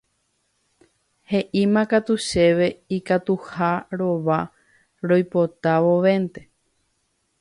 [1.33, 2.67] He'ímakatu chéve
[2.97, 4.39] ikatuha rova
[5.07, 6.41] roipota vovénte.